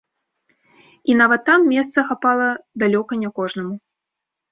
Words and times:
І 1.13 1.15
нават 1.21 1.41
там 1.49 1.67
месца 1.73 2.03
хапала 2.07 2.47
далёка 2.85 3.13
не 3.25 3.29
кожнаму. 3.37 3.75